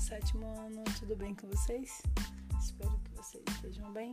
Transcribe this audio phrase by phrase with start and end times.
[0.00, 2.00] sétimo ano, tudo bem com vocês?
[2.58, 4.12] Espero que vocês estejam bem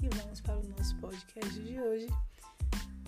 [0.00, 2.06] e vamos para o nosso podcast de hoje,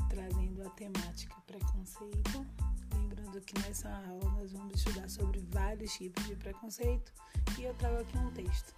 [0.08, 2.44] trazendo a temática preconceito.
[2.92, 7.12] Lembrando que nessa aula nós vamos estudar sobre vários tipos de preconceito
[7.58, 8.74] e eu trago aqui um texto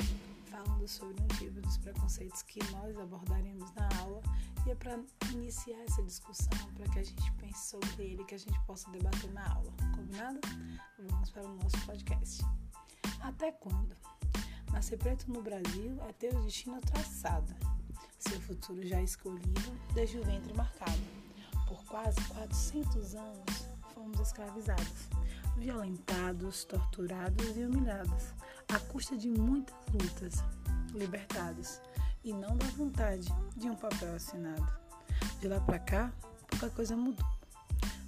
[0.51, 4.21] falando sobre um tipo dos preconceitos que nós abordaremos na aula
[4.67, 5.01] e é para
[5.33, 9.33] iniciar essa discussão, para que a gente pense sobre ele, que a gente possa debater
[9.33, 9.73] na aula.
[9.95, 10.41] Combinado?
[10.99, 12.45] Vamos para o nosso podcast.
[13.21, 13.97] Até quando?
[14.73, 17.55] Nascer preto no Brasil é ter o destino traçado,
[18.19, 21.01] seu futuro já escolhido, desde o ventre marcado.
[21.67, 25.09] Por quase 400 anos fomos escravizados,
[25.57, 28.35] violentados, torturados e humilhados,
[28.69, 30.45] à custa de muitas lutas,
[30.93, 31.81] libertados
[32.23, 34.67] e não da vontade de um papel assinado.
[35.41, 36.13] De lá para cá,
[36.49, 37.27] pouca coisa mudou.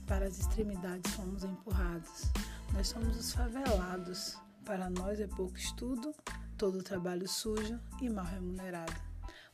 [0.07, 2.25] Para as extremidades fomos empurrados.
[2.73, 4.37] Nós somos os favelados.
[4.69, 6.15] Para nós é pouco estudo,
[6.59, 8.93] todo trabalho sujo e mal remunerado.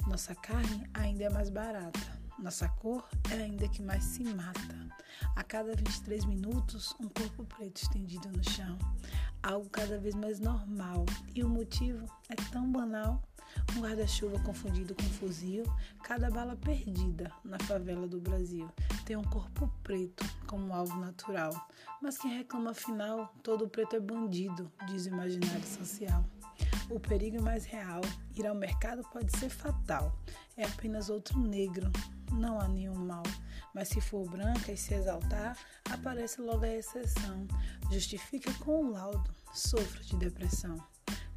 [0.08, 2.00] Nossa carne ainda é mais barata.
[2.36, 4.76] Nossa cor é ainda que mais se mata.
[5.36, 8.76] A cada 23 minutos, um corpo preto estendido no chão.
[9.40, 11.06] Algo cada vez mais normal.
[11.32, 13.22] E o motivo é tão banal
[13.76, 15.64] um guarda-chuva confundido com fuzil,
[16.02, 18.70] cada bala perdida na favela do Brasil
[19.04, 21.52] tem um corpo preto como alvo natural.
[22.00, 26.24] Mas quem reclama afinal, todo preto é bandido, diz o imaginário social.
[26.90, 28.00] O perigo é mais real,
[28.36, 30.18] ir ao mercado pode ser fatal.
[30.56, 31.90] É apenas outro negro,
[32.32, 33.22] não há nenhum mal.
[33.74, 35.56] Mas se for branca e se exaltar,
[35.90, 37.46] aparece logo a exceção.
[37.90, 40.76] Justifica com o laudo, sofro de depressão.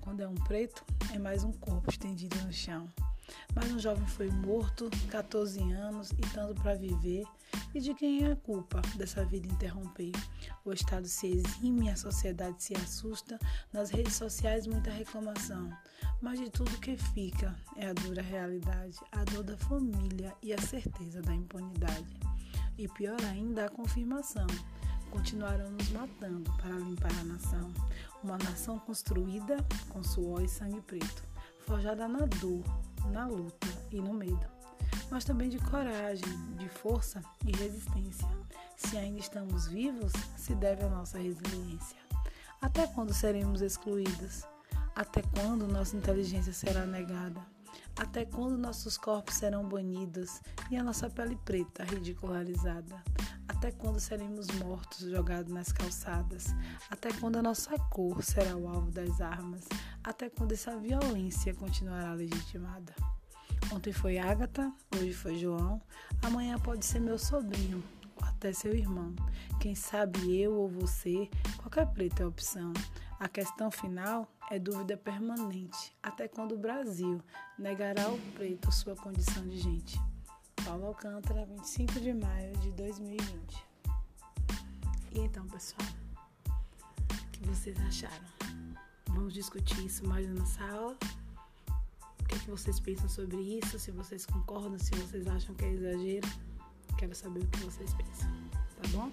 [0.08, 2.88] Quando é um preto, é mais um corpo estendido no chão.
[3.54, 7.26] Mas um jovem foi morto, 14 anos e tanto para viver.
[7.76, 10.14] E de quem é a culpa dessa vida interromper?
[10.64, 13.38] O Estado se exime, a sociedade se assusta,
[13.74, 15.70] nas redes sociais muita reclamação.
[16.22, 20.62] Mas de tudo que fica é a dura realidade, a dor da família e a
[20.62, 22.18] certeza da impunidade.
[22.78, 24.48] E pior ainda, a confirmação
[25.18, 27.74] continuarão nos matando para limpar a nação.
[28.24, 29.58] Uma nação construída
[29.90, 31.24] com suor e sangue preto,
[31.66, 32.64] forjada na dor,
[33.12, 34.46] na luta e no medo,
[35.10, 36.24] mas também de coragem,
[36.58, 38.28] de força e resistência.
[38.76, 41.98] Se ainda estamos vivos, se deve à nossa resiliência.
[42.62, 44.44] Até quando seremos excluídos?
[44.96, 47.42] Até quando nossa inteligência será negada?
[47.96, 53.04] Até quando nossos corpos serão banidos e a nossa pele preta ridicularizada?
[53.58, 56.46] Até quando seremos mortos jogados nas calçadas?
[56.92, 59.68] Até quando a nossa cor será o alvo das armas?
[60.04, 62.94] Até quando essa violência continuará legitimada?
[63.74, 65.82] Ontem foi Ágata, hoje foi João,
[66.22, 67.84] amanhã pode ser meu sobrinho
[68.16, 69.16] ou até seu irmão.
[69.60, 72.72] Quem sabe eu ou você, qualquer preto é opção.
[73.20, 77.20] A questão final é dúvida permanente, até quando o Brasil
[77.58, 80.00] negará ao preto sua condição de gente.
[80.68, 83.66] Paulo Alcântara, 25 de maio de 2020.
[85.14, 85.88] E então, pessoal,
[87.10, 88.26] o que vocês acharam?
[89.08, 90.98] Vamos discutir isso mais na nossa aula.
[92.20, 93.80] O que, é que vocês pensam sobre isso?
[93.80, 96.28] Se vocês concordam, se vocês acham que é exagero.
[96.98, 99.10] Quero saber o que vocês pensam, tá bom?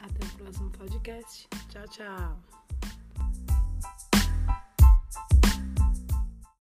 [0.00, 1.48] Até o próximo podcast.
[1.68, 2.40] Tchau, tchau.